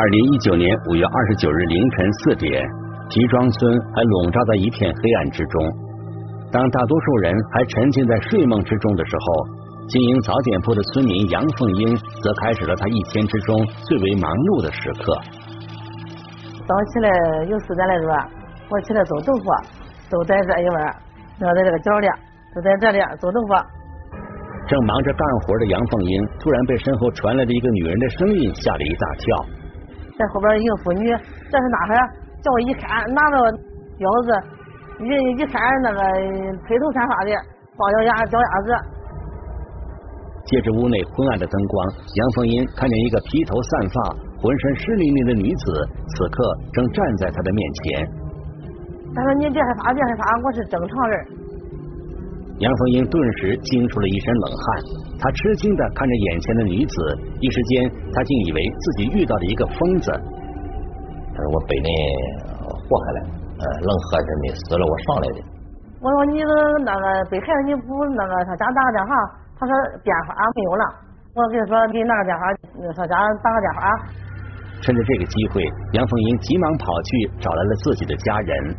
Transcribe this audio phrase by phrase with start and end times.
[0.00, 2.64] 二零一九年五月二十九日凌晨四点，
[3.10, 3.60] 集庄村
[3.92, 5.60] 还笼罩在一片黑暗之中。
[6.50, 9.26] 当大多数人还沉浸在睡梦之中的时候，
[9.92, 15.12] 经营早点铺的村民杨凤英则开始了他一天之中最为忙碌的时刻。
[16.64, 17.08] 早起来
[17.52, 18.08] 有四点来钟，
[18.72, 19.44] 我起来做豆腐，
[20.08, 20.80] 都在这一碗，
[21.44, 22.08] 要在这个角里，
[22.56, 23.52] 都在这里做豆腐。
[24.64, 29.59] 正忙着干活的杨凤英，突然被身后传来的一个女人的声音吓了一大跳。
[30.20, 31.08] 在后边一个妇女，
[31.48, 31.96] 这是哪哈？
[32.44, 33.36] 叫我一看，拿着
[33.96, 34.28] 舀子，
[35.00, 35.08] 一
[35.40, 36.00] 一看那个
[36.68, 37.32] 披头散发的，
[37.72, 38.68] 光脚丫脚丫子。
[40.44, 41.88] 借着屋内昏暗的灯光，
[42.20, 43.96] 杨凤英看见一个披头散发、
[44.42, 48.04] 浑身湿淋淋的女子，此刻正站在她的面前。
[49.14, 51.16] 他说：“你别害怕，别害怕，我是正常人。”
[52.60, 54.66] 杨凤英顿时惊出了一身冷汗，
[55.20, 56.96] 她吃惊的看着眼前的女子，
[57.40, 60.10] 一时间他竟以为自己遇到了一个疯子。
[60.10, 61.88] 他说：“我被你
[62.88, 63.18] 祸害了，
[63.60, 65.38] 呃，冷喝着你死了，我上来的。”
[66.00, 69.12] 我说：“你那个被害人，你不那个他家打个电话？”
[69.60, 69.72] 他说
[70.02, 70.84] 电话没有了，
[71.36, 72.42] 我跟他说给拿个电话，
[72.96, 73.80] 上家打个电话。
[74.80, 78.74] 趁着这个机会，杨凤英急忙跑去找来了自己的家人。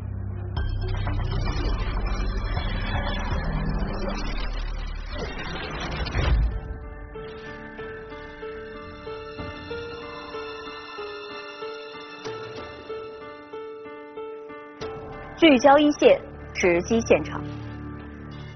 [15.42, 16.22] 聚焦一线，
[16.54, 17.42] 直击现场。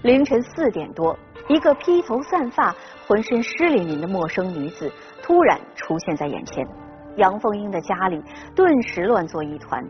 [0.03, 1.17] 凌晨四点多。
[1.47, 2.75] 一个披头散发、
[3.07, 4.91] 浑身湿淋淋的陌生女子
[5.23, 6.63] 突然出现在眼前，
[7.15, 8.21] 杨凤英的家里
[8.55, 9.83] 顿时乱作一团。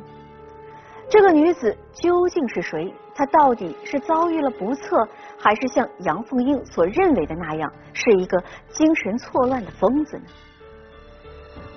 [1.09, 2.93] 这个女子究竟是谁？
[3.13, 5.05] 她到底是遭遇了不测，
[5.37, 10.23] 还是像杨凤英所认为的那样，是一个精神错乱的疯子呢？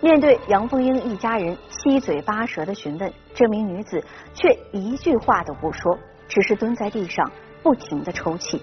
[0.01, 5.99] 面对杨凤英一家人七嘴八舌的询问，这名女子却一句话都不说，
[6.29, 7.29] 只是蹲在地上
[7.63, 8.63] 不停的抽泣。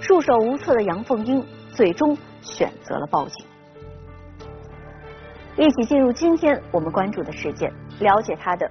[0.00, 3.46] 束手无策的杨凤英最终选择了报警。
[5.56, 8.68] 一起进入今天我们关注的事件，了解它的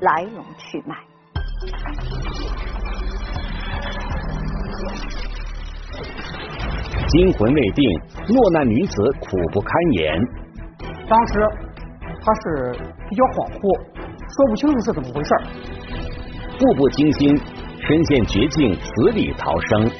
[0.00, 0.94] 来龙去脉。
[7.08, 7.84] 惊魂未定，
[8.28, 10.45] 落难女子苦不堪言。
[11.08, 11.32] 当时
[12.20, 12.72] 他是
[13.08, 13.62] 比较恍惚，
[14.34, 15.30] 说不清楚是怎么回事
[16.58, 17.36] 步步惊心，
[17.80, 19.90] 身陷绝境，死里逃生。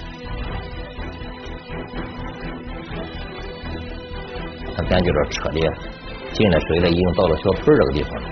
[4.88, 5.60] 咱就这车里
[6.32, 8.28] 进了水了，已经到了小村这个地方了。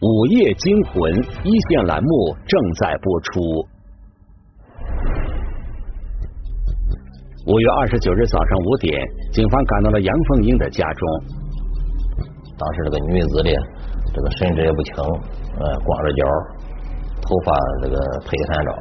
[0.00, 1.12] 午夜惊魂
[1.44, 3.66] 一线栏目正在播出。
[7.46, 8.98] 五月二十九日早上五点，
[9.30, 11.08] 警方赶到了杨凤英的家中。
[12.56, 13.50] 当时这个女子的
[14.14, 14.94] 这个神志也不清，
[15.60, 16.24] 呃，光着脚，
[17.20, 17.52] 头发
[17.82, 18.72] 这个披散着，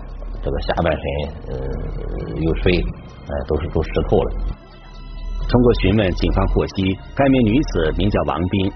[0.42, 1.04] 这个下半身
[1.52, 4.32] 呃有水，哎，都是都湿透了。
[5.50, 8.72] 通过询问，警方获悉该名女子名叫王斌。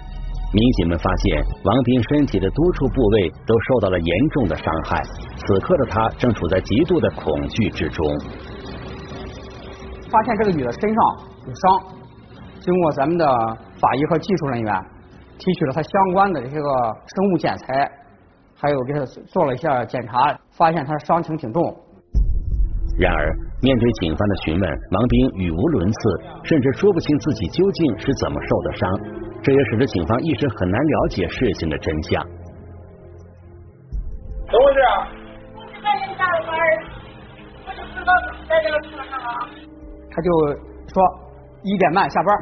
[0.51, 5.01] 民警们发现，王斌身体的多处部位都受到了严重的伤害。
[5.37, 8.05] 此刻的他正处在极度的恐惧之中。
[10.11, 10.97] 发现这个女的身上
[11.45, 11.97] 有伤，
[12.59, 13.25] 经过咱们的
[13.79, 14.85] 法医和技术人员
[15.37, 16.69] 提取了她相关的这些个
[17.15, 17.91] 生物检材，
[18.55, 21.61] 还有给她做了一下检查，发现她伤情挺重。
[22.97, 25.99] 然而，面对警方的询问，王斌语无伦次，
[26.43, 28.89] 甚至说不清自己究竟是怎么受的伤，
[29.43, 32.23] 这也使得警方一时很难了解事情的真相。
[34.47, 35.07] 怎么回事啊？
[35.55, 36.57] 我是赶紧下班，
[37.67, 38.13] 我就知道
[38.47, 38.86] 在这个。
[40.17, 40.29] 他就
[40.89, 40.97] 说
[41.61, 42.33] 一点半下班，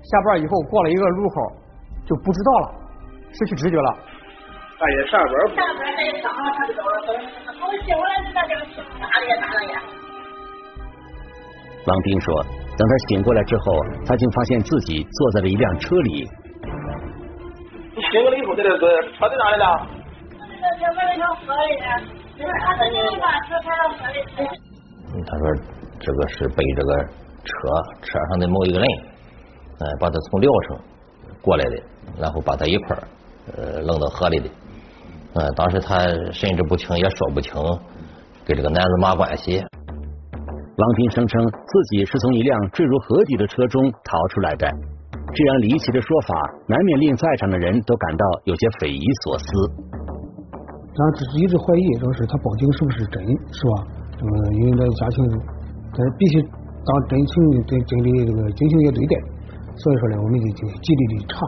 [0.00, 1.36] 下班以后过了一个路口
[2.08, 2.72] 就不知道了，
[3.36, 3.92] 失去知觉了。
[4.80, 5.32] 半夜上班。
[5.52, 6.96] 下班还有上他就到了，
[7.60, 9.82] 我醒过来就在这个车上，哪里也哪了呀？
[11.84, 12.32] 王斌说
[12.78, 13.76] ：“等他醒过来之后，
[14.06, 16.26] 他竟发现自己坐在了一辆车里。
[17.94, 19.86] 你醒过来以后在这个车在哪里了？
[20.80, 21.76] 车在那条河里
[22.38, 24.48] 就是他自己把车开到河里去。
[25.28, 25.44] 他说
[26.04, 26.98] ：“这个是被这个
[27.44, 27.54] 车
[28.02, 28.86] 车上的某一个人，
[29.78, 30.78] 呃，把他从聊城
[31.40, 31.76] 过来的，
[32.18, 33.02] 然后把他一块儿
[33.56, 34.50] 呃扔到河里的。
[35.34, 37.54] 呃，当时他神志不清，也说不清
[38.44, 39.64] 跟这个男子嘛关系。”
[40.74, 44.66] 王斌声称自己是从一辆坠入河底的车中逃出来的，
[45.32, 46.34] 这样离奇的说法
[46.66, 49.44] 难免令在场的人都感到有些匪夷所思。
[50.94, 53.86] 然后只是一直怀疑，说是他报警是不是真，是吧？
[54.18, 55.24] 这个因为这家庭，
[55.92, 57.32] 这必须当真情
[57.68, 59.14] 对经的这个进行一个对待。
[59.72, 61.40] 所以说呢，我们就就纪律的差。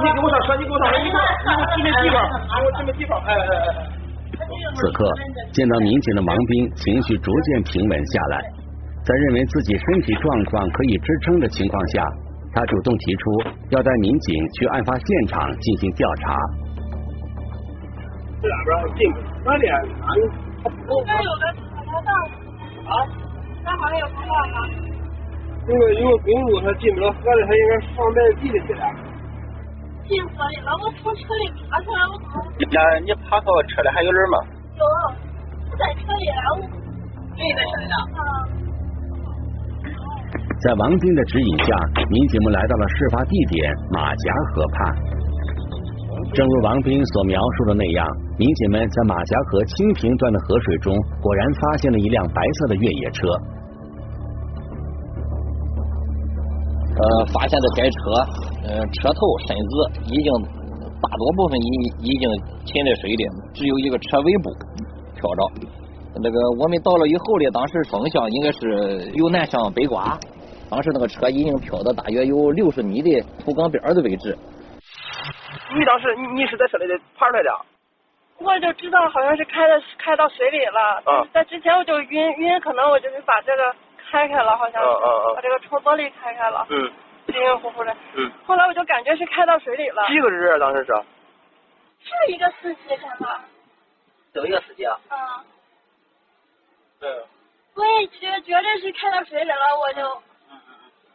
[0.00, 3.92] 你给我上车，你给我上车，你给我指明地方，给我指明地方，哎哎哎。
[4.76, 5.08] 此刻
[5.52, 8.42] 见到民警的王兵情绪逐渐平稳下来，
[9.04, 12.04] 在认为自己身体状况可以支撑的情况下，
[12.52, 13.20] 他主动提出
[13.70, 16.36] 要带民警去案发现场进行调查。
[18.42, 19.64] 这两边进不去，哪里？
[20.64, 20.68] 这
[21.04, 21.44] 边有个
[21.86, 22.10] 河道
[22.88, 22.92] 啊，
[23.66, 24.62] 那好像有河道吗？
[25.66, 28.86] 那个有个公路，他进不了河里，他应该上麦地里去了。
[30.06, 32.46] 进河里了，我从车里爬出来，我怎么？
[32.70, 34.38] 那你爬到车里还有人吗？
[34.78, 34.84] 有，
[35.66, 36.62] 我在车里了，我
[37.34, 37.96] 你在车里呢。
[38.14, 38.22] 啊。
[40.62, 41.76] 在王斌的指引下，
[42.08, 45.25] 民警们来到了事发地点马甲河畔。
[46.34, 48.06] 正如王斌所描述的那样，
[48.36, 53.28] 民警们在马家河清平段的河水中，果然发现了一辆白色的越野车。
[56.96, 57.98] 呃，发现的该车，
[58.68, 59.72] 呃，车头、身子
[60.12, 60.32] 已经
[61.00, 62.28] 大多部分已已经
[62.64, 63.24] 浸在水里，
[63.54, 64.50] 只有一个车尾部
[65.14, 65.40] 漂着。
[66.22, 70.18] 那个我们到了以后呢，当时风向应该是由南向北刮，
[70.68, 74.36] 当时那个车已经漂到大约有六十米的土岗边的位置。
[75.74, 76.86] 你当时你你是在车里
[77.16, 77.66] 爬出来的？
[78.38, 81.02] 我就知道好像是开的开到水里了。
[81.06, 81.26] 啊。
[81.32, 83.74] 在之前我就晕晕，可能我就是把这个
[84.10, 84.88] 开开了，好像是
[85.34, 86.66] 把这个车玻璃开开了。
[86.68, 86.92] 嗯。
[87.28, 87.96] 晕晕乎乎的。
[88.14, 88.30] 嗯。
[88.46, 90.06] 后来我就感觉是开到水里了。
[90.08, 90.92] 几个人当时是？
[92.04, 93.42] 是一个司机，看吧。
[94.34, 94.98] 就一个司机啊。
[95.08, 95.18] 嗯。
[97.00, 97.24] 对。
[97.74, 100.22] 我也觉绝对是开到水里了，我就，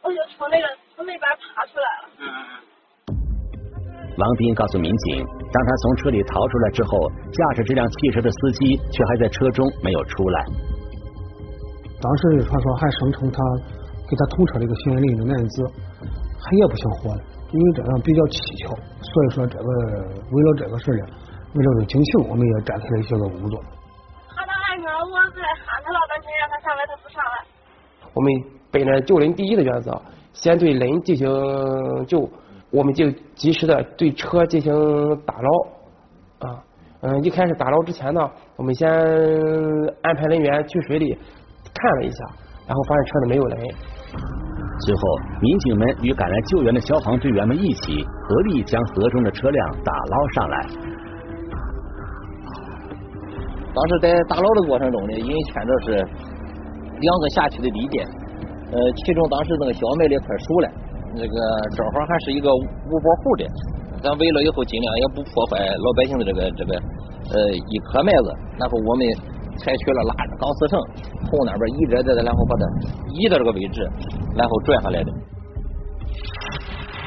[0.02, 2.08] 我就从那个从那边爬出来了。
[2.18, 2.62] 嗯嗯嗯。
[4.18, 10.44] 王斌告诉民警，当他从车里逃出来之后，驾驶这辆汽车的司机却还在车中没有出来。
[12.00, 13.38] 当时他说还声称他
[14.10, 15.64] 给他同车的一个邢艳林的男子，
[16.44, 17.20] 他也不想活了，
[17.52, 19.64] 因为这样比较蹊跷，所以说这个
[20.30, 21.06] 为了这个事呢，
[21.54, 23.58] 为了警情，我们也展开了一些个工作。
[24.28, 24.52] 喊他
[25.08, 27.46] 我还喊他老半天，让他上来，他不上来。
[28.12, 28.30] 我们
[28.70, 30.02] 本着救人第一的原则，
[30.34, 31.26] 先对人进行
[32.06, 32.28] 救。
[32.72, 34.72] 我们就及时的对车进行
[35.26, 36.64] 打捞啊，
[37.02, 38.20] 嗯，一开始打捞之前呢，
[38.56, 41.12] 我们先安排人员去水里
[41.74, 42.24] 看了一下，
[42.66, 43.58] 然后发现车里没有人。
[44.84, 45.00] 随后，
[45.42, 50.66] 民警们与赶来救援的消防队员们一起，合力将河中的车辆打捞上来。
[53.74, 58.06] 当时在打捞的过程中呢，因为牵着是两个下去的地点，
[58.72, 60.70] 呃，其中当时那个小麦的快熟了。
[61.14, 61.36] 那个
[61.76, 63.44] 正好还是一个五保户的，
[64.02, 66.74] 咱围了以后尽量也不破坏老百姓的这个这个
[67.30, 68.28] 呃一颗麦子，
[68.58, 69.06] 然后我们
[69.58, 70.80] 采取了拉着钢丝绳
[71.28, 72.62] 从那边一直在然后把它
[73.12, 73.86] 移到这个位置，
[74.34, 75.12] 然后拽下来的。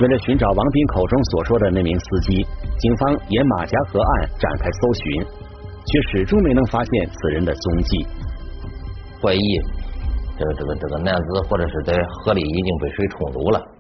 [0.02, 2.46] 为了寻找王斌口中所说的那名司机，
[2.80, 5.26] 警方沿马家河岸展开搜寻，
[5.86, 8.06] 却始终没能发现此人的踪迹。
[9.22, 9.40] 怀疑
[10.38, 13.75] 这个这个这个男子或者是在河里已经被水冲走了。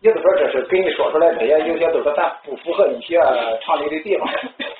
[0.00, 3.20] 有的说这是给你说出来，这些有些都是咱不符合一些
[3.62, 4.26] 常理的地方。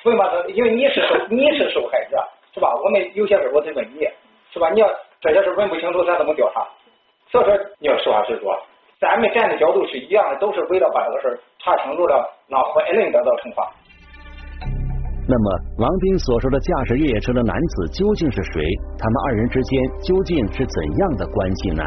[0.03, 0.49] 为嘛呢？
[0.49, 2.17] 因为你是受你是受害者，
[2.55, 2.67] 是吧？
[2.83, 4.07] 我们有些事我得问你，
[4.51, 4.69] 是吧？
[4.71, 4.89] 你要
[5.21, 6.65] 这些事问不清楚，咱怎么调查？
[7.29, 8.51] 所以说你要实话实说，
[8.99, 13.71] 咱们站的角度是一样的，都是为了把这个事查清楚了，让坏人得到惩罚。
[15.29, 18.63] 那么，王斌所说的驾驶越野车的男子究竟是谁？
[18.97, 21.83] 他们二人之间究竟是怎样的关系呢？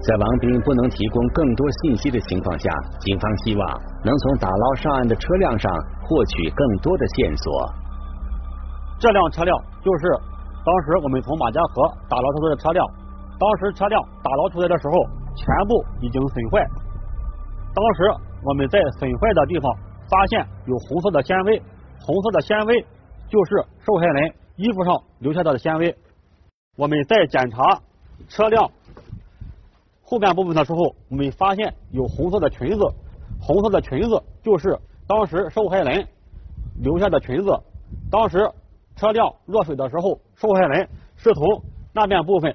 [0.00, 3.68] 在王斌不能提供更多信息的情况下，警方希望
[4.02, 5.70] 能从打捞上岸的车辆上
[6.02, 7.74] 获取更多的线索。
[8.98, 9.54] 这辆车辆
[9.84, 10.08] 就是
[10.64, 12.86] 当时我们从马家河打捞出来的车辆。
[13.38, 14.94] 当时车辆打捞出来的时候，
[15.36, 16.66] 全部已经损坏。
[17.74, 18.04] 当时
[18.42, 19.70] 我们在损坏的地方
[20.08, 21.62] 发现有红色的纤维，
[22.00, 22.80] 红色的纤维
[23.28, 25.94] 就是受害人衣服上留下的纤维。
[26.78, 27.62] 我们在检查
[28.28, 28.70] 车辆。
[30.10, 32.82] 后半部分的时候，我们发现有红色的裙子，
[33.40, 34.76] 红色的裙子就是
[35.06, 36.04] 当时受害人
[36.82, 37.56] 留下的裙子。
[38.10, 38.38] 当时
[38.96, 41.44] 车辆落水的时候，受害人是从
[41.94, 42.52] 那边部分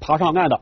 [0.00, 0.60] 爬上岸的。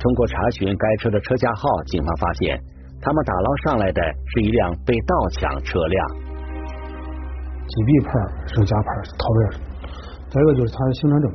[0.00, 2.60] 通过查询该车的车架号，警方发现
[3.00, 6.08] 他们打捞上来的是一辆被盗抢车辆。
[7.68, 8.10] G B 牌
[8.48, 9.58] 是假牌，是套的。
[10.30, 11.30] 再一个就是他的行车证，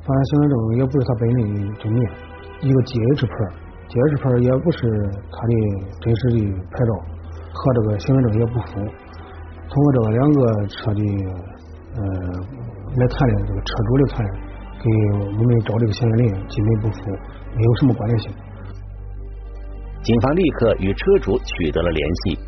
[0.00, 2.29] 发现行车证也不是他本人的证明。
[2.62, 3.34] 一个 G H 牌
[3.88, 4.78] ，G H 牌也不是
[5.32, 5.52] 他的
[6.00, 6.36] 真实的
[6.70, 6.92] 牌照，
[7.52, 8.84] 和这个行车证也不符。
[9.70, 11.00] 通过这个两个车的
[11.96, 12.02] 呃
[12.96, 14.26] 来看的，这个车主来看，
[14.82, 14.84] 跟
[15.38, 17.10] 我们找这个嫌疑人基本不符，
[17.56, 18.32] 没有什么关联性。
[20.02, 22.38] 警方立刻与车主取得了联系。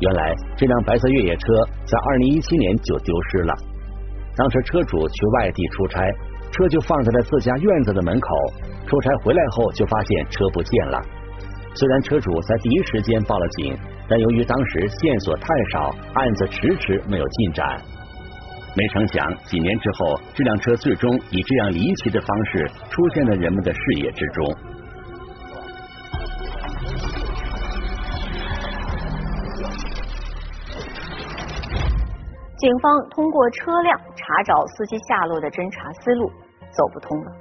[0.00, 1.46] 原来这辆白色越野车
[1.84, 3.54] 在二零一七年就丢失了。
[4.34, 6.00] 当时车主去外地出差，
[6.52, 8.28] 车就放在了自家院子的门口。
[8.86, 11.00] 出差回来后就发现车不见了。
[11.74, 17.80] 虽然车主在第一时间报了警，但由于当时线索太少，案子迟迟没有进展。
[18.76, 24.54] 没成想，几年之后，这辆车最终以这样离奇的方式出现在人们的视野之中。
[32.56, 34.00] 警方通过车辆
[34.32, 36.30] 查找司机下落的侦查思路
[36.72, 37.32] 走不通了。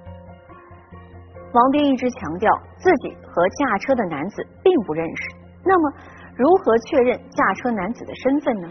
[1.54, 5.24] 王斌一直强调自己和驾车的男子并不认识，
[5.64, 5.92] 那么
[6.36, 8.68] 如何确认驾车男子的身份呢？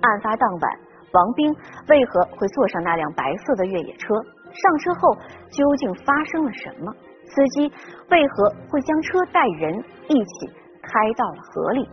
[0.00, 0.64] 案发当晚，
[1.12, 1.50] 王斌
[1.88, 4.14] 为何会坐上那辆白色的越野车？
[4.50, 5.14] 上车后
[5.50, 6.92] 究竟发生了什么？
[7.26, 7.70] 司机
[8.10, 9.74] 为何会将车带人
[10.08, 10.46] 一起
[10.82, 11.88] 开到了河里？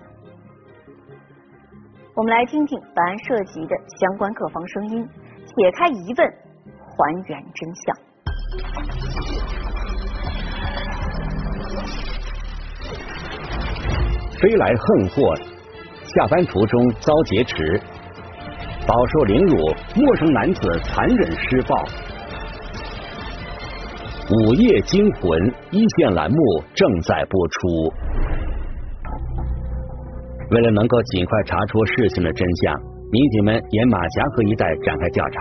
[2.15, 5.07] 我们来听听本案涉及的相关各方声音，
[5.55, 6.33] 解开疑问，
[6.83, 7.95] 还原真相。
[14.37, 15.33] 飞来横祸，
[16.03, 17.79] 下班途中遭劫持，
[18.85, 19.55] 饱受凌辱，
[19.95, 21.83] 陌生男子残忍施暴。
[24.29, 26.37] 午夜惊魂，一线栏目
[26.73, 27.93] 正在播出。
[30.51, 35.39] 为了能够尽快查出事情的真相，民警们沿马夹河一带展开调查。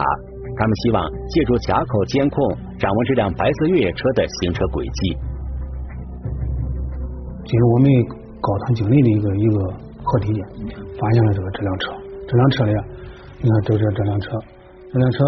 [0.57, 5.17] 他们希望借助卡口监控，掌握这辆白色越野车的行车轨迹。
[7.45, 7.91] 进入我们
[8.41, 9.59] 高滩境内的一个一个
[10.05, 10.41] 河堤间，
[11.01, 11.91] 发现了这个这辆车。
[12.29, 12.73] 这辆车呢，
[13.43, 14.31] 你看，就是这辆车，
[14.93, 15.19] 这辆车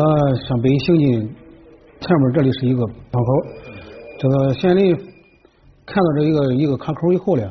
[0.46, 1.34] 向北行进，
[1.98, 3.30] 前面这里是一个窗口。
[4.20, 4.96] 这个嫌疑人
[5.84, 7.42] 看到这一个一个卡口以后呢，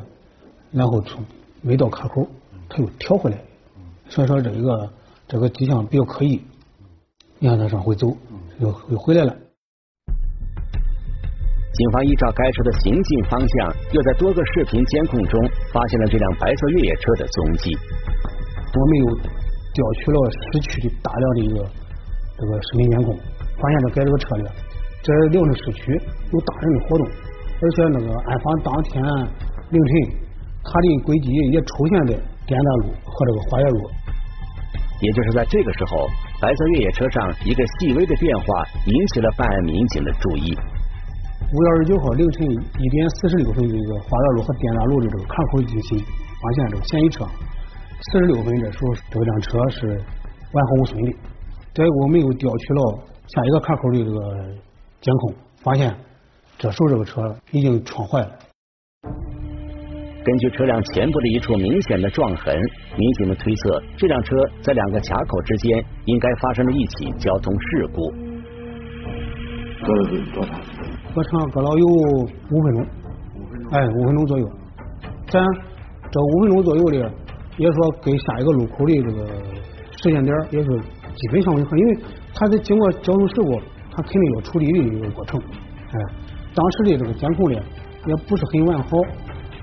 [0.72, 1.22] 然后从
[1.60, 2.26] 没到卡口，
[2.70, 3.36] 他又调回来，
[4.08, 4.90] 所以说这一个
[5.28, 6.40] 这个迹象比较可疑。
[7.38, 8.06] 你看他上回走，
[8.60, 9.36] 又又回来了。
[11.74, 17.76] 警方依照该车的行进方向，又在多个视频监控中发现了这辆白色越野车的踪迹。
[18.72, 19.16] 我们又
[19.74, 21.68] 调取了市区的大量的一个
[22.38, 23.14] 这个视频监控，
[23.60, 24.44] 发现了该这个车里，
[25.02, 25.92] 在辽宁市区
[26.32, 27.06] 有大人的活动，
[27.60, 29.04] 而且那个案发当天
[29.70, 30.26] 凌晨。
[30.68, 33.90] 他的轨迹也出现在滇大路和这个花园路，
[35.00, 36.06] 也就是在这个时候，
[36.40, 38.46] 白色越野车上一个细微的变化
[38.86, 40.56] 引起了办案民警的注意。
[41.52, 47.24] 五月二十九号凌晨一点四十六分，这个花园路和滇大路的这个卡口进行发现这个嫌疑车，
[48.12, 49.88] 四十六分的时候这辆车是
[50.52, 51.12] 完好无损的。
[51.74, 54.18] 再一个，我们又调取了下一个卡口的这个
[55.00, 55.94] 监控，发现
[56.58, 58.30] 这时候这个车已经撞坏了。
[60.26, 62.52] 根据车辆前部的一处明显的撞痕，
[62.98, 68.10] 民警们推测这辆车在两个卡口之间应该发生了一起交通事故。
[69.86, 70.60] 隔了多长？
[71.14, 72.86] 隔长隔了有五分钟。
[73.36, 73.70] 五分钟。
[73.70, 74.50] 哎，五分钟左右。
[75.28, 75.44] 咱
[76.10, 77.12] 这五分钟左右的，
[77.58, 79.28] 也说跟下一个路口的这个
[79.92, 81.98] 时间点也是基本相吻合，因为
[82.34, 83.60] 他在经过交通事故，
[83.92, 85.40] 他肯定要处理的一个过程。
[85.40, 86.00] 哎，
[86.52, 87.60] 当时的这个监控呢，
[88.08, 88.88] 也不是很完好。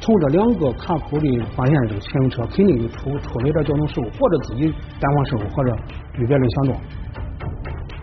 [0.03, 4.69] 从这两个卡口里发现这个乘用车肯定就出出了点交通事故，或者自己
[4.99, 5.73] 单方事故，或者
[6.17, 6.77] 与别人相撞。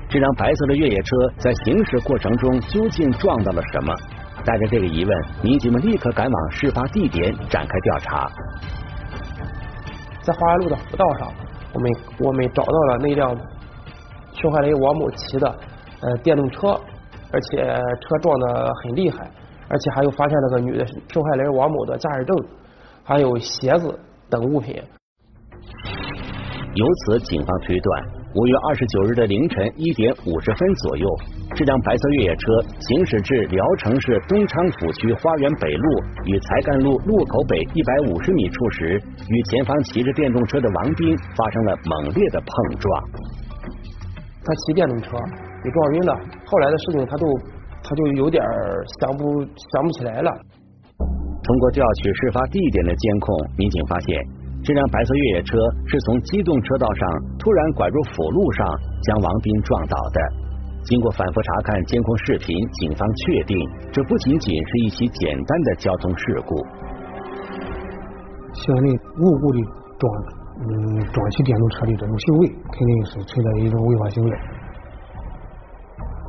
[0.08, 3.94] 这辆白色的越野车在行驶过程中究竟撞到了什么？
[4.46, 8.30] 带着这个疑问，民警们立刻赶往事发地点展开调查。
[10.22, 11.30] 在花园路的辅道上，
[11.74, 13.36] 我们我们找到了那辆
[14.32, 15.54] 受害人王某骑的
[16.00, 16.68] 呃电动车，
[17.30, 19.30] 而且车撞得很厉害。
[19.70, 20.84] 而且还有发现那个女的
[21.14, 22.36] 受害人王某的驾驶证，
[23.04, 23.96] 还有鞋子
[24.28, 24.74] 等物品。
[26.74, 28.02] 由此，警方推断，
[28.34, 31.06] 五月二十九日的凌晨一点五十分左右，
[31.54, 32.46] 这辆白色越野车
[32.80, 35.88] 行驶至聊城市东昌府区花园北路
[36.26, 43.04] 与才干路路口北一百五十米处时，与前方骑着电动车的王斌发生了猛烈的碰撞。
[44.42, 45.10] 他骑电动车
[45.62, 46.14] 给撞晕了，
[46.46, 47.26] 后来的事情他都。
[47.90, 48.40] 他就有点
[49.00, 50.30] 想不想不起来了。
[51.42, 54.14] 通过调取事发地点的监控，民警发现
[54.62, 58.64] 这辆白色越野车是从机动车道上突然拐入辅路上，
[59.02, 60.20] 将王斌撞倒的。
[60.84, 63.58] 经过反复查看监控视频，警方确定
[63.90, 66.54] 这不仅仅是一起简单的交通事故。
[68.54, 69.58] 嫌疑人无故的
[69.98, 70.14] 撞
[70.62, 74.30] 嗯撞起电动车的这种行为，肯定是存在一种违法行为。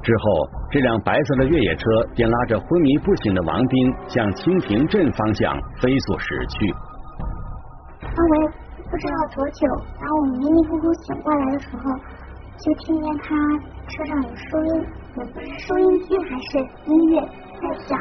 [0.01, 0.60] 之后。
[0.71, 1.83] 这辆白色的越野车
[2.15, 6.73] 便拉着昏迷不醒的王斌向清平镇方向飞速驶去。
[8.01, 8.49] 我也
[8.89, 9.67] 不知道多久，
[9.99, 11.83] 然后我迷迷糊糊醒过来的时候，
[12.57, 13.35] 就听见他
[13.89, 14.85] 车上有收音，
[15.17, 17.99] 也不是收音机还是音乐在响。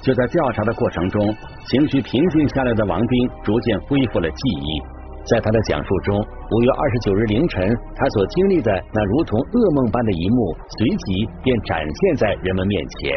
[0.00, 1.36] 就在调查的过程中，
[1.66, 4.99] 情绪平静下来的王斌逐渐恢复了记忆。
[5.28, 13.14] 在他的讲述中，五月二十九日凌晨，他所经历的那如同噩梦般的一幕，随即便展现在人们面前。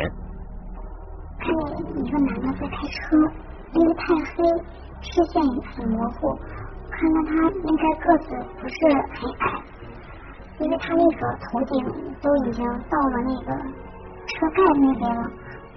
[1.40, 3.18] 看见一个男的在开车，
[3.74, 4.44] 因为太黑，
[5.02, 6.36] 视线也很模糊。
[6.92, 8.28] 看到他应该个子
[8.62, 8.76] 不是
[9.18, 9.46] 很矮，
[10.60, 11.74] 因为他那个头顶
[12.22, 13.50] 都已经到了那个
[14.28, 15.24] 车盖那边了。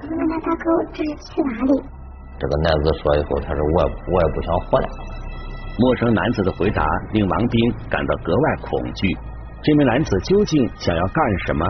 [0.02, 1.73] 我就问他大哥，这是去哪里？
[2.38, 3.78] 这个男子说以后，他说我
[4.12, 4.87] 我也不想活了。
[5.78, 9.16] 陌生男子的回答令王斌感到格外恐惧。
[9.62, 11.66] 这名男子究竟想要干什么？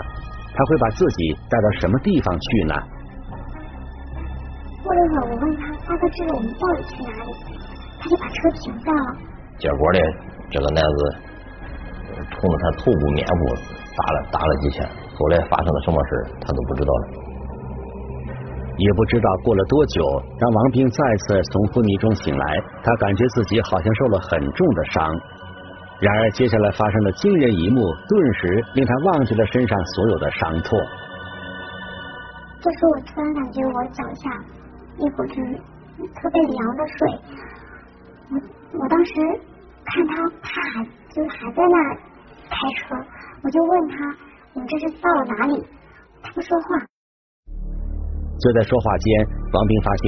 [0.56, 2.74] 他会把自己带到什么地方去呢？
[4.82, 7.32] 过了一会儿，我问他：“大哥，这是我们到底去哪里？”
[8.00, 9.16] 他就把车停下了。
[9.58, 9.98] 结果呢，
[10.50, 11.16] 这个男子
[12.14, 13.54] 冲着他头部、面部
[13.96, 14.88] 打了打了几拳。
[15.18, 17.25] 后来发生了什么事，他都不知道了。
[18.78, 20.02] 也不知道过了多久，
[20.38, 22.44] 当王兵再次从昏迷中醒来，
[22.82, 25.20] 他感觉自己好像受了很重的伤。
[25.98, 30.78] 然而，接下来发生的惊人一幕，顿时令他忘记了身上所有的伤痛。
[32.60, 34.30] 这时，我突然感觉我脚下
[34.98, 35.34] 一股就
[36.12, 37.18] 特别凉的水。
[38.28, 39.12] 我我当时
[39.86, 41.94] 看他，他就还在那
[42.50, 42.94] 开车，
[43.42, 44.14] 我就问他
[44.52, 45.64] ：“你这是到了哪里？”
[46.22, 46.84] 他不说话。
[48.38, 49.06] 就在说话间，
[49.52, 50.04] 王兵发现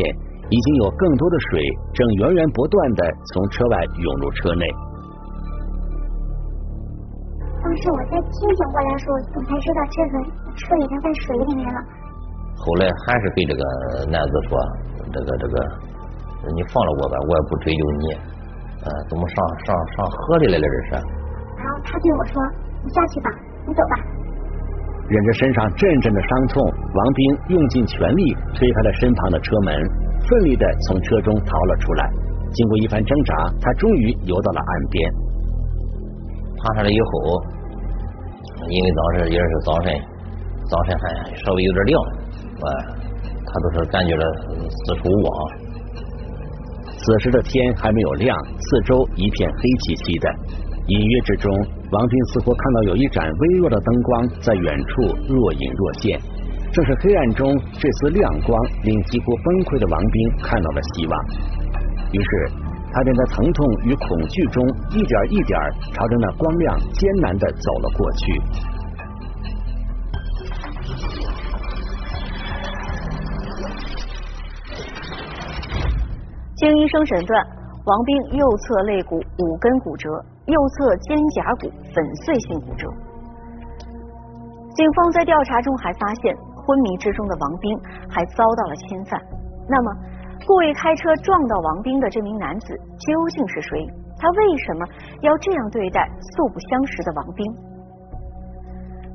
[0.49, 1.61] 已经有更多的水
[1.95, 3.01] 正源源不断的
[3.33, 4.64] 从车外涌入车内。
[7.59, 10.14] 当时我在清醒过来的时候，我才知道这个
[10.57, 11.81] 车已经在水里面了。
[12.57, 13.62] 后来还是给这个
[14.11, 14.59] 男子说
[15.12, 15.57] ：“这个这个，
[16.55, 18.05] 你放了我吧，我也不追究你。
[18.83, 19.37] 呃，怎么上
[19.67, 20.91] 上上河里来了这是？”
[21.59, 22.43] 然后他对我说
[22.85, 23.31] ：“你下去吧，
[23.67, 23.97] 你走吧。”
[25.09, 29.75] 忍着身上阵阵的伤痛，王兵用尽全力推开了身旁的车门，
[30.29, 32.11] 奋力的从车中逃了出来。
[32.53, 35.11] 经过一番挣扎，他终于游到了岸边。
[36.61, 37.42] 爬上来以后，
[38.68, 39.94] 因为早晨也是早晨，
[40.68, 42.03] 早晨还稍微有点亮，
[42.61, 42.68] 啊，
[43.47, 44.23] 他都是感觉着
[44.68, 45.29] 四处无望。
[46.85, 50.29] 此时的天还没有亮，四周一片黑漆漆的，
[50.88, 51.78] 隐约之中。
[51.90, 56.20] 王斌似乎看到有一盏微弱的灯光在远处若隐若现，
[56.70, 57.48] 正是黑暗中
[57.81, 58.53] 这丝亮光
[58.85, 61.18] 令几乎崩溃的王斌看到了希望。
[62.12, 62.53] 于是
[62.92, 65.59] 他便在疼痛与恐惧中一点一点
[65.94, 68.42] 朝着那光亮艰难的走了过去。
[76.57, 77.46] 经医生诊断，
[77.88, 80.11] 王兵右侧肋骨五根骨折。
[80.48, 82.88] 右侧肩胛骨粉碎性骨折。
[84.72, 87.68] 警方在调查中还发现，昏迷之中的王兵
[88.09, 89.20] 还遭到了侵犯。
[89.68, 89.92] 那么，
[90.48, 93.85] 故意开车撞到王兵的这名男子究竟是谁？
[94.16, 94.88] 他为什么
[95.20, 96.01] 要这样对待
[96.33, 97.44] 素不相识的王兵？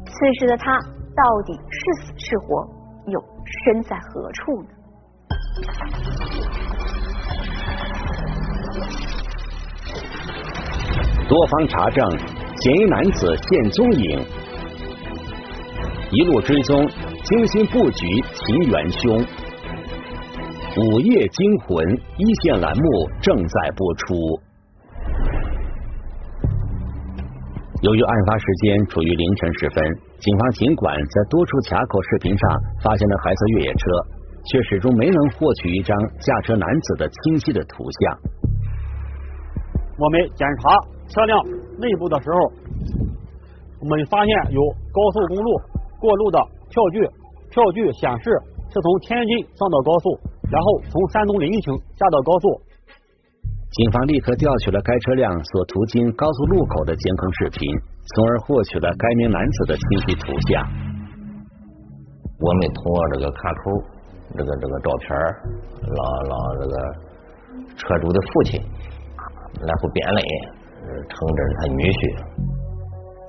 [0.06, 0.78] 此时的他
[1.18, 2.62] 到底是死是活？
[3.10, 3.18] 又
[3.66, 4.70] 身在何处呢？
[11.28, 12.10] 多方查证，
[12.60, 14.20] 嫌疑男子现踪影，
[16.12, 16.88] 一路追踪，
[17.24, 19.26] 精心布局秦元凶。
[20.76, 24.40] 午夜惊魂一线栏目正在播出。
[27.82, 29.84] 由于案发时间处于凌晨时分，
[30.20, 32.50] 警方尽管在多处卡口视频上
[32.82, 33.80] 发现了白色越野车，
[34.46, 38.43] 却始终没能获取一张驾车男子的清晰的图像。
[40.04, 40.76] 我们检查。
[41.14, 41.38] 车辆
[41.78, 42.40] 内部的时候，
[43.80, 45.50] 我们发现有高速公路
[46.00, 46.40] 过路的
[46.72, 47.06] 票据，
[47.52, 48.32] 票据显示
[48.72, 50.18] 是从天津上到高速，
[50.50, 52.62] 然后从山东临清下到高速。
[53.78, 57.70] 警方立刻调取了该车辆所途经高速路口的监控视频，
[58.16, 60.66] 从而获取了该名男子的清晰图像。
[62.40, 63.70] 我们通过这个卡口，
[64.38, 65.10] 这个这个照片，
[65.84, 66.76] 让让这个
[67.76, 68.62] 车主的父亲，
[69.62, 70.18] 然后辨认。
[70.84, 72.02] 称这是他女婿。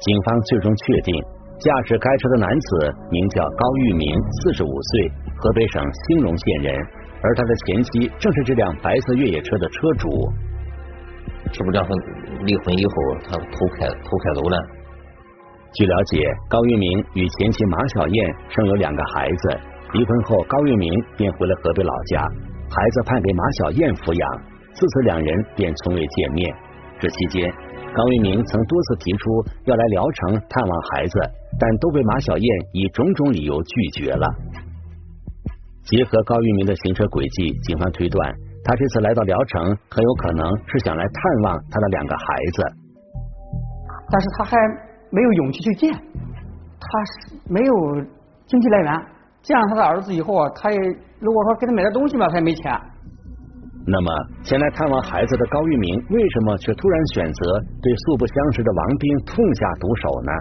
[0.04, 1.14] 警方最终确定，
[1.60, 2.68] 驾驶该车的男子
[3.10, 4.10] 名叫高玉明，
[4.42, 5.08] 四十五岁，
[5.38, 6.74] 河北省兴隆县人，
[7.22, 10.10] 而他的前妻正是这辆白色越野车的车主。
[11.52, 11.78] 是不是
[12.42, 12.92] 离婚以后，
[13.24, 14.56] 他偷开偷开楼了？
[15.74, 19.60] 据了解，高玉明与前妻马小燕生有两个孩子，
[19.92, 22.20] 离婚后高玉明便回了河北老家，
[22.68, 24.42] 孩子判给马小燕抚养，
[24.74, 26.54] 自此两人便从未见面。
[27.00, 27.50] 这期间，
[27.94, 31.18] 高玉明曾多次提出要来聊城探望孩子，
[31.58, 34.26] 但都被马小燕以种种理由拒绝了。
[35.84, 38.34] 结合高玉明的行车轨迹，警方推断，
[38.64, 42.62] 他这次来到聊城，很有可能是想来探望他的两个孩子。
[44.10, 44.56] 但是他还
[45.10, 47.74] 没有勇气去见，他是没有
[48.46, 49.06] 经济来源，
[49.42, 50.78] 见了他的儿子以后啊，他也
[51.20, 52.72] 如果说给他买点东西吧，他也没钱。
[53.86, 54.08] 那么，
[54.42, 60.32] 前来探望孩子的高玉明，为什么却突然选择对素不相识的王兵痛下毒手呢？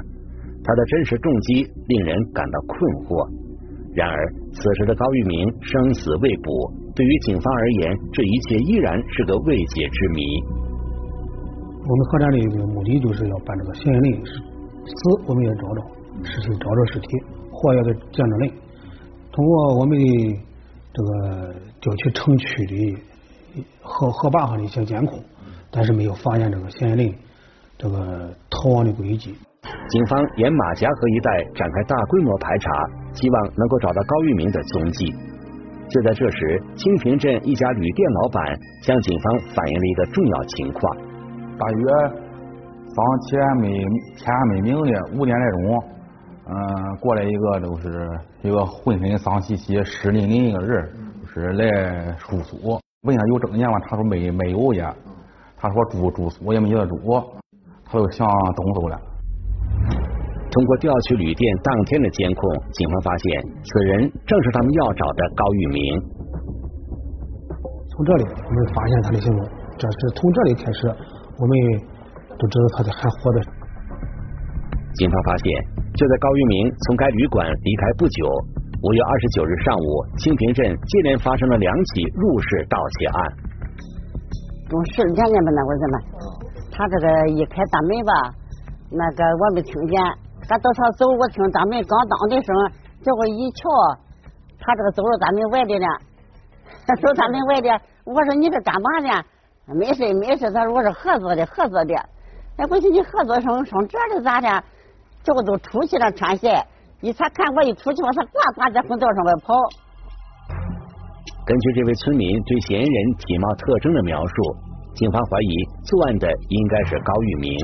[0.63, 3.27] 他的真实动机令人感到困惑。
[3.93, 4.15] 然而，
[4.53, 10.23] 此时的高玉明生死未卜，对于警方而言，这一切依然是个未解之谜。
[11.84, 14.95] 我们核查的一个目的就是要办这个嫌疑人死，
[15.27, 15.84] 我们也找着
[16.23, 17.08] 尸体，找着尸体，
[17.51, 18.49] 活也给见着人。
[19.34, 20.06] 通过我们的
[20.93, 22.97] 这个调取城区的
[23.81, 25.19] 河河坝上的一些监控，
[25.71, 27.13] 但是没有发现这个嫌疑人
[27.77, 29.35] 这个逃亡的轨迹。
[29.89, 32.71] 警方沿马家河一带展开大规模排查，
[33.13, 35.13] 希望能够找到高玉明的踪迹。
[35.89, 40.97] 就在这时，清平镇一家旅店老板向警方反映了一个重要情况。
[41.57, 41.85] 大约
[42.95, 43.69] 早上起来没
[44.17, 45.83] 天还没明的五点来钟，
[46.47, 50.89] 嗯，过来一个就是一个浑身脏兮兮、湿淋淋一个人，
[51.21, 52.83] 就是来住宿。
[53.03, 53.79] 问他有证件吗？
[53.87, 54.95] 他说没没有呀。
[55.57, 57.23] 他说住住宿也没得住，
[57.85, 58.99] 他就向东走了。
[60.51, 66.01] 通过调取旅店当天的监控，警方发现此人正是他们要找的高玉明。
[67.89, 70.87] 从这里我们发现他的行踪，这是从这里开始。
[71.39, 71.57] 我们
[72.37, 73.41] 都知道他在还活着。
[74.95, 75.51] 警方发现，
[75.95, 78.27] 就在高玉明从该旅馆离开不久，
[78.84, 83.17] 五月二十九日上午，清平镇接连发生了两起入室盗窃案。
[84.69, 85.96] 从十二点吧，那会儿怎么？
[86.69, 88.12] 他这个一开大门吧，
[88.91, 89.96] 那个我没听见。
[90.50, 92.54] 他到他走，我听大门刚当的声，
[93.00, 93.69] 结果一瞧，
[94.60, 95.88] 他这个走到大门外的呢，
[97.00, 97.69] 走大门外的。
[98.04, 99.24] 我说你这干嘛呢？
[99.80, 101.96] 没事没事，他说我是合作的合作的，
[102.58, 104.50] 那过去你合作上上这里咋的？
[105.24, 106.62] 结果都出去了穿鞋，
[107.03, 109.53] 一他看我一出去，我他呱呱在红道上面跑。
[111.45, 114.33] 根据这位村民对嫌疑人体貌特征的描述，
[114.95, 115.51] 警方怀疑
[115.83, 117.59] 作案的应该是高玉明。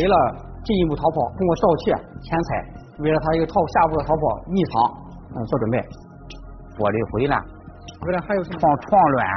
[0.00, 0.16] 为了
[0.64, 1.92] 进一步逃跑，通过盗窃
[2.24, 2.64] 钱财，
[3.04, 4.80] 为了他一个逃下一步的逃跑，匿藏
[5.36, 5.76] 嗯做准备。
[6.80, 7.36] 玻璃灰了。
[8.00, 8.58] 回来还有什么？
[8.64, 9.28] 床床乱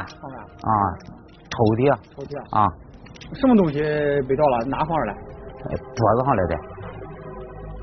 [0.63, 0.71] 啊，
[1.51, 2.63] 抽屉抽屉啊，
[3.35, 3.83] 什么东西
[4.23, 4.55] 被盗了？
[4.71, 5.13] 哪放着嘞？
[5.75, 6.55] 桌子上来的。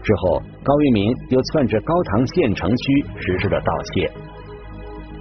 [0.05, 2.85] 之后，高玉明又窜至高唐县城区
[3.17, 4.07] 实施了盗窃。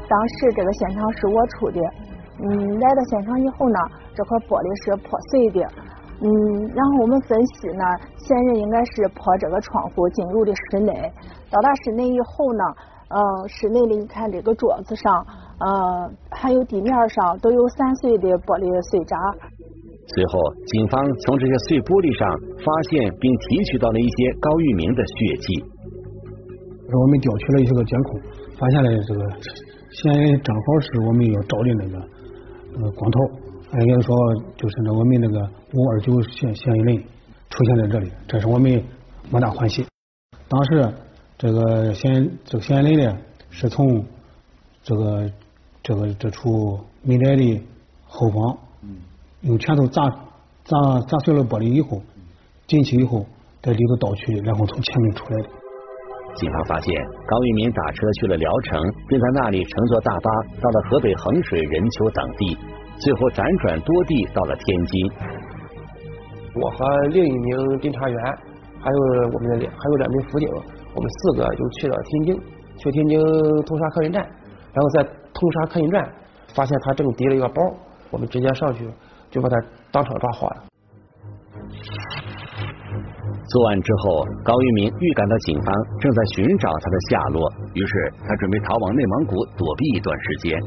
[0.08, 1.80] 当时这个现场是我出的，
[2.44, 3.80] 嗯，来到现场以后呢，
[4.14, 5.64] 这块玻璃是破碎的，
[6.20, 6.28] 嗯，
[6.76, 7.84] 然后我们分析呢，
[8.18, 10.92] 嫌疑人应该是破这个窗户进入的室内，
[11.50, 12.64] 到达室内以后呢。
[13.14, 15.14] 嗯，室内的你看这个桌子上，
[15.60, 19.16] 呃，还有地面上都有散碎的玻璃碎渣。
[20.06, 22.28] 随后，警方从这些碎玻璃上
[22.60, 25.48] 发现并提取到了一些高玉明的血迹。
[26.92, 28.20] 我们调取了一些个监控，
[28.60, 29.22] 发现了这个
[30.04, 31.96] 嫌疑人正好是我们要找的那个
[32.80, 33.18] 呃光头，
[33.80, 34.16] 也就是说
[34.58, 35.40] 就是那我们那个
[35.74, 36.98] 五二九嫌嫌疑人
[37.50, 38.84] 出现在这里，这是我们
[39.32, 39.86] 莫大欢喜。
[40.50, 40.92] 当时。
[41.36, 43.18] 这个嫌这个嫌疑人呢，
[43.50, 44.06] 是从
[44.82, 45.30] 这个
[45.82, 47.62] 这个这处民宅的
[48.06, 48.58] 后方，
[49.44, 50.02] 用拳头砸
[50.64, 50.78] 砸
[51.08, 52.02] 砸碎了玻璃以后，
[52.66, 53.26] 进去以后
[53.62, 55.48] 在里头倒去，然后从前面出来的。
[56.36, 56.96] 警方发现
[57.28, 60.30] 高玉民打车去了聊城，并在那里乘坐大巴
[60.62, 62.58] 到了河北衡水、任丘等地，
[62.98, 65.12] 最后辗转多地到了天津。
[66.56, 68.18] 我和另一名侦查员，
[68.80, 70.48] 还有我们的两还有两名辅警。
[70.96, 72.42] 我们四个就去了天津，
[72.78, 73.20] 去天津
[73.66, 74.24] 通沙客运站，
[74.72, 75.04] 然后在
[75.34, 76.08] 通沙客运站
[76.56, 77.62] 发现他正提了一个包，
[78.10, 78.88] 我们直接上去
[79.34, 79.58] 就把他
[79.92, 80.64] 当场抓获了。
[83.50, 90.62] 作案之后，高玉明预感到警方正在寻找他的下落，于是他准备逃往内蒙古躲避一段时间。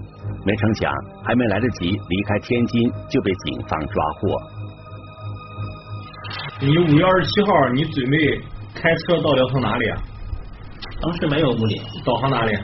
[0.45, 0.93] 没成想，
[1.25, 4.43] 还没来得及离开天津，就被警方抓获。
[6.61, 8.41] 你五月二十七号，你准备
[8.75, 9.99] 开车到聊城哪里啊？
[11.01, 12.57] 当时没有目的，导航哪里？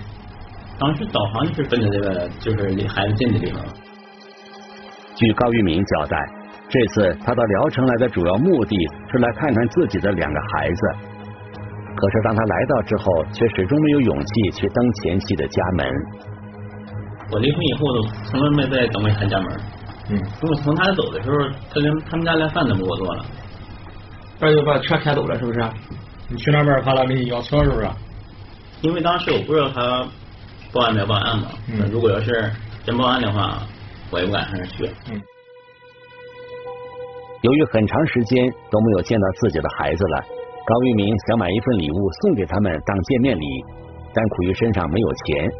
[0.79, 3.65] 当时导航就是奔着这个，就是离孩子近的地方。
[5.23, 6.19] 据高玉明交代，
[6.69, 8.77] 这次他到聊城来的主要目的
[9.13, 10.83] 是来看看自己的两个孩子，
[11.95, 15.87] 可是当他来到之后，却始终没有勇气去登前妻的家门。
[17.31, 19.61] 我离婚以后都从来没再登过他家门。
[20.11, 21.39] 嗯，如果从他走的时候，
[21.73, 23.25] 他连他们家连饭都不给我做了，
[24.41, 25.65] 不然就把车开走了，是不是？
[26.29, 27.89] 你去那边怕他给你要车是不是？
[28.81, 30.05] 因为当时我不知道他
[30.73, 31.47] 报案没报案嘛。
[31.69, 31.89] 嗯。
[31.93, 32.51] 如果要是
[32.85, 33.63] 真报案的话，
[34.13, 34.87] 我也不敢上那去。
[35.11, 35.21] 嗯。
[37.43, 40.23] 由于很长时间都没有见到自己的孩子了，
[40.65, 43.47] 高玉明想买一份礼物送给他们当见面礼，
[44.15, 45.51] 但苦于身上没有钱，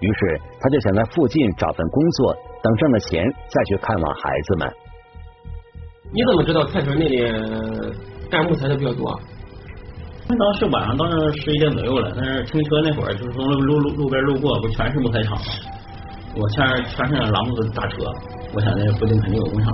[0.00, 4.70] 于是他就想在附近找份工作，等挣了钱再去看望孩子们。
[6.12, 7.24] 你怎么知道泰村那里
[8.28, 9.18] 干木材的比较多？
[10.28, 15.44] 当时晚上当时十一点左右了，但是停车那会儿就是从路路路边路过，不全是木材厂吗？
[16.36, 17.96] 我前全是拉木的大车，
[18.54, 19.72] 我想那附近肯定有工厂。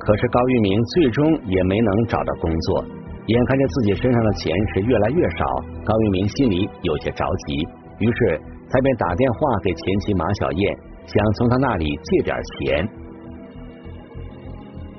[0.00, 2.84] 可是高玉明最终也没能找到工作，
[3.26, 5.46] 眼看着自己身上的钱是越来越少，
[5.84, 7.54] 高玉明心里有些着急，
[7.98, 8.40] 于是
[8.70, 12.88] 他便打电话给前妻马小燕，想从她那里借点钱。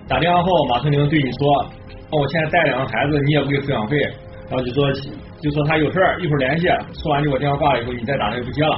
[0.08, 1.66] 打电话后，马春玲对你说
[2.12, 3.98] ：“我现在带两个孩子，你也不给抚养费。”
[4.50, 4.92] 然后就说
[5.42, 6.68] 就说他有事儿，一会儿联系。
[6.94, 8.76] 说完就把电话挂了以后，你再打他就不接了。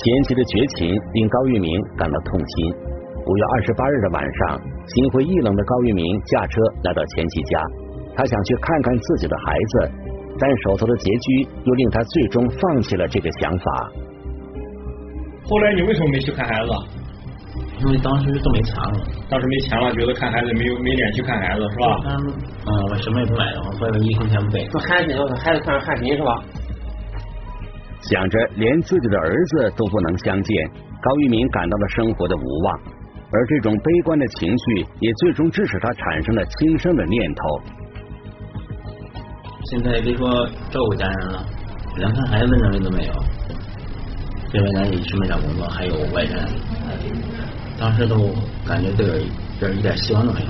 [0.00, 2.72] 前妻的绝情令高玉明感到痛心。
[3.20, 7.60] 五月二十八日的晚上，心灰意冷的高玉明驾车来到前妻家，
[8.16, 9.92] 他想去看看自己的孩子，
[10.40, 13.92] 但手头的拮据又令他最终放弃了这个想法。
[15.44, 16.72] 后来你为什么没去看孩子？
[17.84, 18.96] 因为当时都没钱了，
[19.28, 22.00] 当时没钱了，觉得看孩子没有没脸去看孩子是吧？
[22.08, 24.64] 嗯，我什么也不买了，我后来一分钱不给。
[24.72, 26.40] 说寒心，我说孩子看着寒心是吧？
[28.02, 30.68] 想着连自己的儿子都不能相见，
[31.02, 32.80] 高玉明感到了生活的无望，
[33.30, 37.42] 而这种悲观的情绪也最终致使他产生了轻生的念头。
[39.70, 41.44] 现在别说照顾家人了，
[41.96, 43.12] 连看孩子的能力都没有。
[44.52, 46.48] 这边咱一直没找工作，还有外人，
[47.78, 48.16] 当时都
[48.66, 49.20] 感觉这个
[49.60, 50.46] 这一点希望都没有。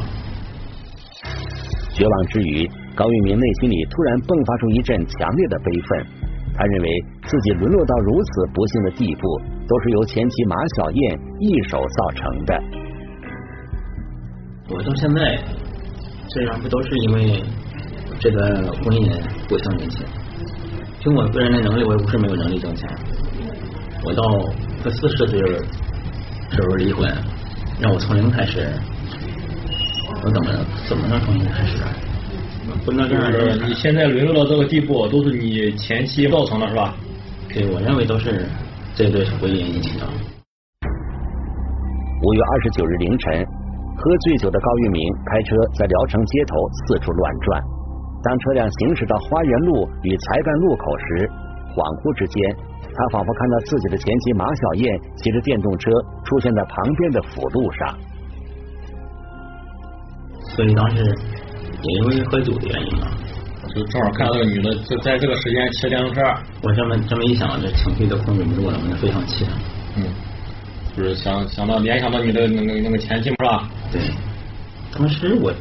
[1.93, 6.30] 绝望之余，高玉明内心里突然迸发出一阵强烈的悲愤。
[6.55, 12.63] 他认为自己沦落到如此不幸的地步，都是由前妻马小燕一手造成的。
[14.69, 15.39] 我到现在
[16.29, 17.43] 虽然，不都是因为
[18.19, 18.39] 这个
[18.85, 20.07] 婚姻不相挣钱？
[21.01, 22.89] 凭我个人的能力，我也不是没有能力挣钱。
[24.05, 24.23] 我到
[24.83, 27.11] 快四十岁时候离婚，
[27.81, 28.71] 让我从零开始，
[30.23, 31.79] 我怎么怎么能从零开始？
[32.85, 33.69] 不能这样。
[33.69, 36.95] 你现在沦落到这个地步，都是你前妻造成的，是吧？
[37.53, 38.47] 对，我认为都是
[38.95, 40.07] 这对婚姻引起的。
[42.23, 43.45] 五月二十九日凌晨，
[43.97, 46.55] 喝醉酒的高玉明开车在聊城街头
[46.87, 47.63] 四处乱转。
[48.23, 51.31] 当车辆行驶到花园路与才干路口时，
[51.73, 52.55] 恍惚之间，
[52.93, 55.91] 他仿佛看到自己的前妻马小燕骑着电动车
[56.25, 57.97] 出现在旁边的辅路上。
[60.55, 61.17] 所以当时
[61.83, 63.07] 也因为喝酒的原因嘛，
[63.75, 66.21] 就正好看到这个女的就在这个时间骑电动车。
[66.63, 69.47] 我这么这么一想，这情绪都控制不住了，我就非常气
[69.97, 70.05] 嗯，
[70.97, 73.69] 就是想想到联想到你的那个那个前妻是吧？
[73.91, 74.01] 对，
[74.97, 75.53] 当时我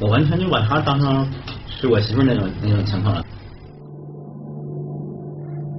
[0.00, 1.26] 我完全就把她当成
[1.66, 3.22] 是我媳妇那种那种情况了。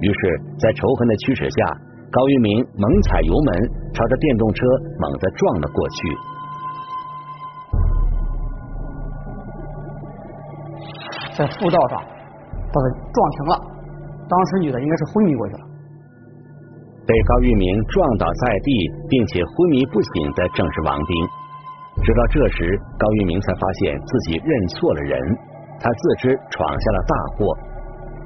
[0.00, 1.66] 于是，在仇恨的驱使下，
[2.10, 4.66] 高玉明猛踩油门，朝着电动车
[4.98, 5.96] 猛地撞了过去。
[11.36, 12.00] 在副道上
[12.72, 13.54] 把他撞停了，
[14.28, 15.60] 当时女的应该是昏迷过去了。
[17.06, 18.70] 被高玉明撞倒在地
[19.08, 21.12] 并且昏迷不醒的正是王兵。
[22.04, 25.18] 直到这时，高玉明才发现自己认错了人，
[25.80, 27.56] 他自知闯下了大祸。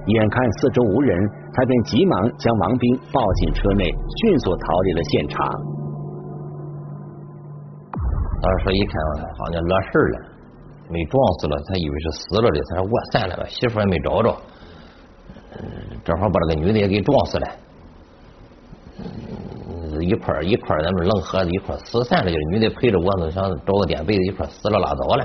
[0.07, 1.19] 眼看四周无人，
[1.55, 3.85] 他便急忙将王兵抱进车内，
[4.21, 5.49] 迅速逃离了现场。
[8.43, 9.01] 当时说一看
[9.39, 10.19] 好像惹事了，
[10.95, 14.31] 没撞死了，他以为是死了的，他说我散了吧，媳妇也没找着，
[16.05, 17.47] 正好把这个女的也给撞死了，
[20.01, 25.25] 一块一块咱们愣合一块死散了，就是女的陪着我，都想找个垫背子一块死了拉倒了。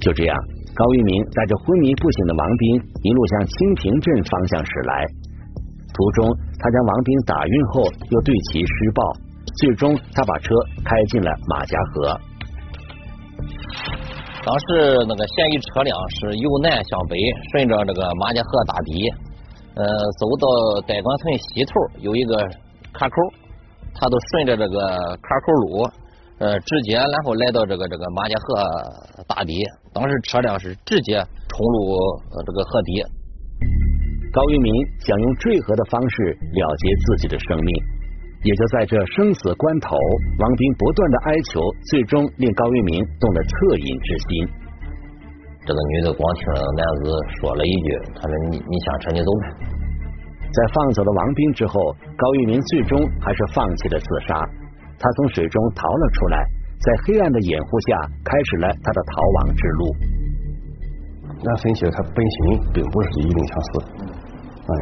[0.00, 0.36] 就这样。
[0.74, 2.64] 高玉明带着昏迷不醒的王兵
[3.02, 5.06] 一路向清平镇方向驶来，
[5.92, 9.12] 途中他将王兵打晕后又对其施暴，
[9.60, 12.18] 最终他把车开进了马家河。
[14.44, 14.66] 当时
[15.06, 17.16] 那个嫌疑车辆是由南向北，
[17.52, 19.08] 顺着这个马家河大堤，
[19.76, 19.86] 呃，
[20.18, 22.36] 走到代官村西头有一个
[22.92, 23.14] 卡口，
[23.94, 24.80] 他都顺着这个
[25.22, 25.88] 卡口路，
[26.38, 29.62] 呃，直接然后来到这个这个马家河大堤，
[29.94, 31.96] 当时车辆是直接冲入
[32.44, 33.04] 这个河底。
[34.32, 34.74] 高玉民
[35.06, 37.84] 想用坠河的方式了结自己的生命，
[38.42, 39.94] 也就在这生死关头，
[40.38, 44.28] 王斌不断的哀求，最终令高玉明动了恻隐之心。
[45.62, 46.42] 这个女的光听
[46.74, 49.44] 男子说了一句：“他说你你想车你走吧。”
[50.52, 51.78] 在放走了王斌之后，
[52.18, 54.34] 高玉明最终还是放弃了自杀。
[54.98, 56.36] 他从水中逃了出来，
[56.82, 59.82] 在黑暗的掩护下，开始了他的逃亡之路。
[61.46, 62.38] 那分析他本心
[62.74, 63.70] 并不是一定想死，
[64.66, 64.74] 哎，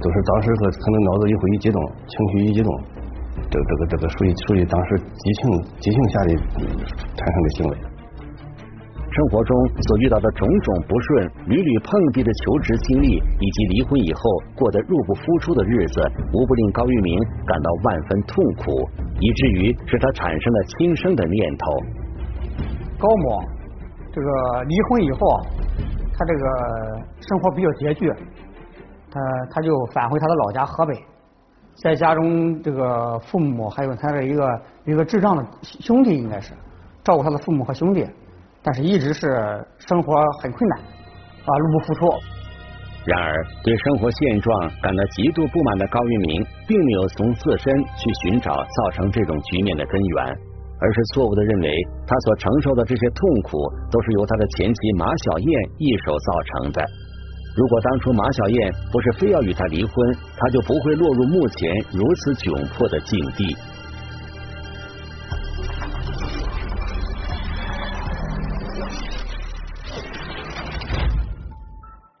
[0.00, 2.70] 都是当时个可能脑子一会一激动，情绪一激动，
[3.50, 5.40] 这这个这个属于属于当时激情
[5.80, 6.36] 激情下的
[7.16, 7.76] 产生的行为。
[9.10, 9.56] 生活中
[9.88, 14.20] 所遇到的种种不顺、屡屡碰壁的求职经历，以及离婚以后
[14.54, 16.00] 过得入不敷出的日子，
[16.32, 21.66] 无不令高玉明感到万分痛苦，以至于使他产生了轻生的念头。
[22.98, 23.42] 高某
[24.12, 25.18] 这个离婚以后，
[26.14, 26.44] 他这个
[27.18, 28.12] 生活比较拮据，
[29.10, 30.94] 他他就返回他的老家河北，
[31.76, 36.52] 在家中这个父母还有他的一个一个智障的兄弟，应该是
[37.04, 38.06] 照顾他的父母和兄弟。
[38.60, 42.06] 但是一直是生活很困难，啊，入不敷出。
[43.06, 50.26] 然而，对生活现状感到极度不满的高云明，并没有从自身去寻找造成这种局面的根源，
[50.80, 51.70] 而是错误的认为
[52.06, 53.56] 他所承受的这些痛苦
[53.90, 56.84] 都是由他的前妻马小燕一手造成的。
[57.56, 59.94] 如果当初马小燕不是非要与他离婚，
[60.36, 63.56] 他就不会落入目前如此窘迫的境地。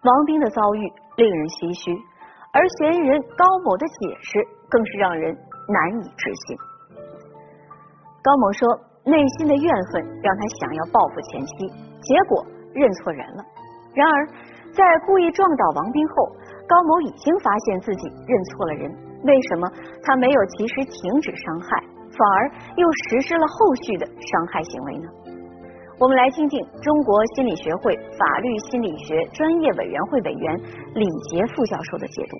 [0.02, 0.80] 王斌的遭遇
[1.16, 1.92] 令人唏嘘，
[2.50, 5.36] 而嫌疑人高某的解释更是让人
[5.68, 6.56] 难以置信。
[8.24, 8.64] 高某说，
[9.04, 11.68] 内心的怨恨让他想要报复前妻，
[12.00, 13.44] 结果认错人了。
[13.92, 14.14] 然而，
[14.78, 16.14] 在故意撞倒王斌后，
[16.68, 18.88] 高某已经发现自己认错了人，
[19.24, 19.66] 为什么
[20.04, 21.82] 他没有及时停止伤害，
[22.14, 25.08] 反而又实施了后续的伤害行为呢？
[25.98, 30.56] 我们来听听中国心理学会法律心理学专业委员会委员
[30.94, 32.38] 李杰副教授的解读。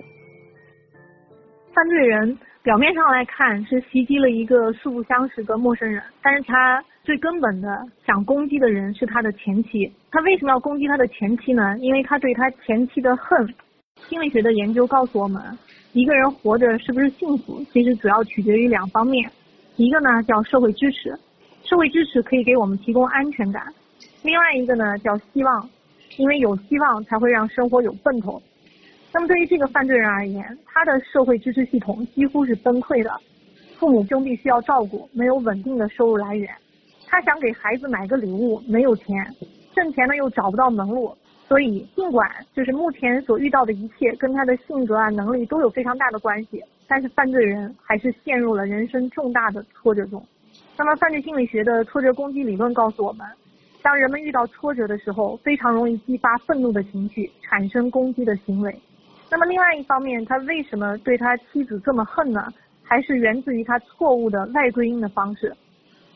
[1.73, 9.91] 犯罪人表面上来看是袭击了一个素不相识的陌生人，但是他最根本的想攻击的人是他的前妻。
[10.11, 11.77] 他为什么要攻击他的前妻呢？
[11.79, 13.47] 因为他对他前妻的恨。
[14.07, 15.41] 心理学的研究告诉我们，
[15.91, 19.29] 一个人活着是不是幸福，其实主要取决于两方面，
[19.75, 21.13] 一个呢叫社会支持。
[21.63, 23.63] 社会支持可以给我们提供安全感，
[24.23, 25.69] 另外一个呢叫希望，
[26.17, 28.41] 因为有希望才会让生活有奔头。
[29.11, 33.11] 那么对于这个犯罪人而言，他的社会支持系统几乎是崩溃的，
[33.77, 36.49] 父母兄弟需要照顾，没有稳定的收入来源，
[37.07, 39.15] 他想给孩子买个礼物，没有钱，
[39.75, 41.11] 挣钱呢又找不到门路，
[41.47, 50.23] 所以尽管就是目前所遇到的一切跟他的性格啊能力都有非常大的关系，但是犯罪人还是陷入了人生重大的挫折中。
[50.77, 53.25] 那么，犯罪心理学的挫折攻击理论告诉我们，
[53.81, 58.73] 当人们遇到挫折的时候，非常容易激发愤怒的情绪，产生攻击的行为。
[59.31, 62.47] 那么，另外一方面，他为什么对他妻子这么恨呢？
[62.83, 65.55] 还是源自于他错误的外归因的方式。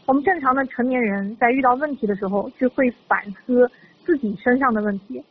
[0.08, 3.69] 我们正常的成年人在遇到问题的时候，就会反思
[4.04, 5.23] 自己身上的问题。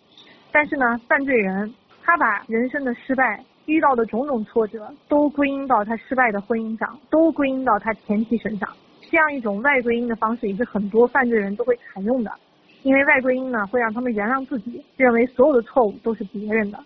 [0.52, 8.68] 但是呢，犯罪人他把人生的失败、遇到的种种挫折，都归因到他失败的婚姻上，都归因到他前妻身上。
[9.10, 12.30] 这样一种外归因的方式也是很多犯罪人都会采用的，
[12.84, 16.78] 因为外归因呢会让他们原谅自己，认为所有的错误都是别人的。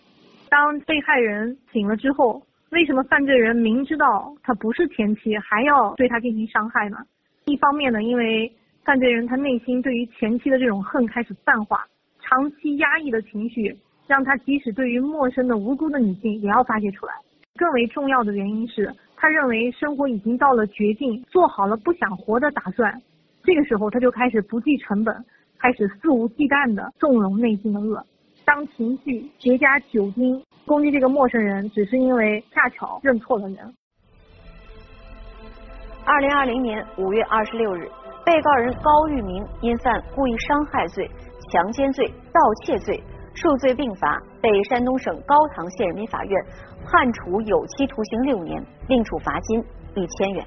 [0.57, 6.97] 当被害人醒了之后，为什么犯罪人明知道他不是前妻，还要对他进行伤害呢？
[7.45, 8.51] 一方面呢，因为
[8.83, 11.85] 犯罪人他内心对于前妻的这种恨开始淡化，
[12.23, 13.77] 长期压抑的情绪
[14.07, 17.13] 让他即使对于陌生的无辜的女性也要发泄出来。
[17.57, 18.91] 更为重要的原因是。
[19.15, 22.91] 他认为生活已经到了绝境，做好了不想活的打算。
[23.45, 25.15] 这个时候，他就开始不计成本，
[25.59, 28.03] 开始肆无忌惮的纵容内心的恶。
[28.47, 33.75] 当情绪叠加酒精攻击这个陌生人，只是因为恰巧认错了人。
[36.05, 37.91] 二零二零年五月二十六日，
[38.25, 41.11] 被告人高玉明因犯故意伤害罪、
[41.51, 43.03] 强奸罪、盗窃罪。
[43.35, 46.43] 数罪并罚，被山东省高唐县人民法院
[46.87, 49.63] 判处有期徒刑六年，并处罚金
[49.95, 50.47] 一千元。